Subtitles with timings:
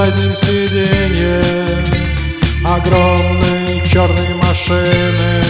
[0.00, 1.42] заднем сиденье
[2.64, 5.42] Огромной черной машины.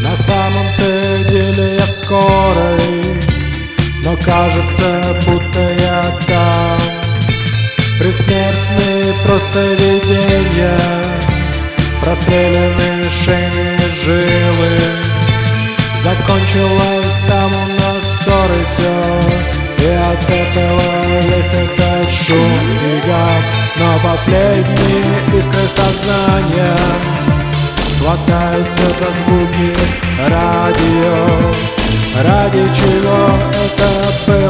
[0.00, 2.80] На самом-то деле я в скорой
[4.02, 6.78] Но кажется, будто я там.
[7.98, 10.78] Предсмертные просто видения
[12.02, 14.78] Простреленные шейные жилы.
[16.02, 22.65] Закончилось там у нас ссоры все И от этого весь этот шум
[23.06, 23.42] и гам
[23.76, 25.02] Но последние
[25.36, 26.76] искры сознания.
[28.00, 29.74] Хватаются за звуки
[30.28, 31.16] радио.
[32.22, 33.30] Ради чего
[33.64, 33.88] это
[34.26, 34.45] было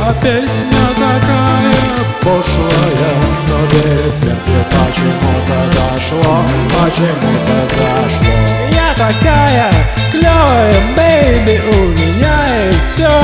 [0.00, 1.82] А песня такая
[2.22, 3.12] пошлая
[3.46, 6.34] Но без смерти почему-то зашло
[6.82, 8.34] Почему-то зашло.
[8.72, 9.70] Я такая
[10.10, 12.36] клевая, бэйби, у меня
[12.66, 13.16] есть все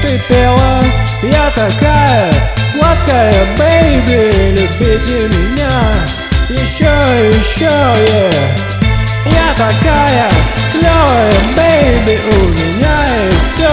[0.00, 0.74] Ты пела,
[1.22, 2.32] я такая
[2.72, 5.59] сладкая, baby, любите меня
[6.50, 6.92] еще,
[7.38, 8.70] еще, yeah.
[9.26, 10.30] Я такая
[10.72, 13.68] клевая, baby, у меня есть все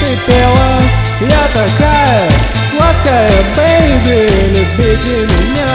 [0.00, 0.72] Ты пела,
[1.20, 2.30] я такая
[2.70, 5.74] сладкая, baby, любите меня.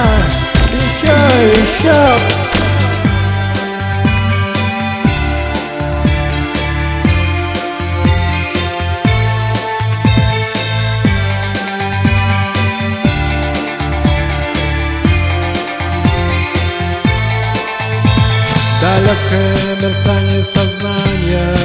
[0.73, 1.15] Еще,
[1.61, 2.42] еще
[19.13, 21.55] Далекое мерцание сознания.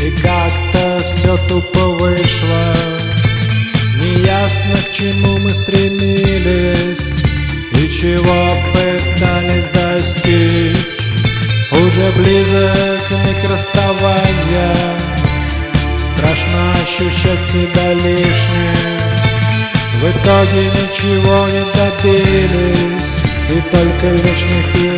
[0.00, 2.74] И как-то все тупо вышло.
[4.00, 7.22] Неясно, к чему мы стремились.
[7.72, 11.10] И чего пытались достичь.
[11.70, 14.74] Уже близок миг расставания
[15.98, 19.02] Страшно ощущать себя лишним.
[20.00, 23.22] В итоге ничего не добились.
[23.50, 24.91] И только вечный впереди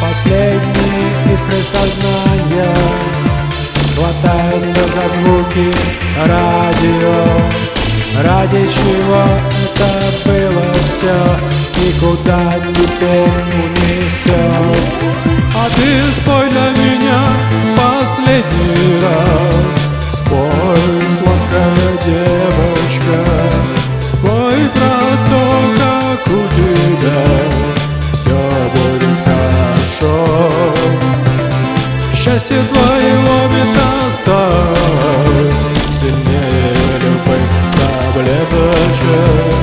[0.00, 2.74] последние искры сознания
[3.94, 5.74] Хватаются за звуки
[6.26, 7.24] радио
[8.22, 9.24] Ради чего
[9.62, 9.90] это
[10.24, 11.18] было все
[11.84, 13.34] И куда теперь
[13.64, 14.78] унесет
[15.56, 17.20] А ты спой для меня
[17.76, 19.53] последний раз
[32.68, 34.78] Твоего метастаз
[36.00, 37.50] Сильнее любых
[38.12, 39.54] таблеточек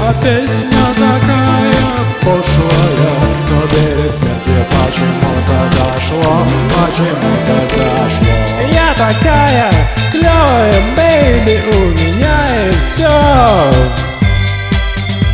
[0.00, 3.14] А песня такая пошлая
[3.50, 6.34] Но без смерти почему-то зашло
[6.76, 8.34] Почему-то зашло
[8.72, 9.68] Я такая
[10.12, 12.36] клевая, бэйби, у меня
[12.66, 13.16] есть все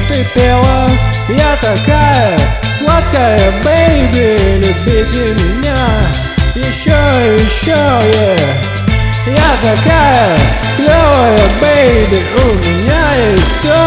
[0.08, 0.80] Ты пела,
[1.28, 2.38] я такая
[2.78, 5.65] сладкая, baby, любите меня
[6.86, 8.66] еще, еще, yeah.
[9.26, 10.38] Я такая
[10.76, 13.82] клевая, baby, у меня есть все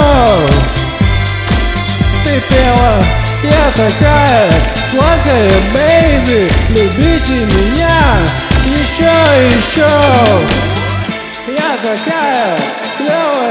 [2.26, 2.94] Ты пела,
[3.44, 4.52] я такая
[4.92, 8.18] сладкая, baby, любите меня.
[8.66, 9.16] Еще,
[9.58, 9.90] еще
[11.48, 12.58] Я такая
[12.98, 13.49] клевая,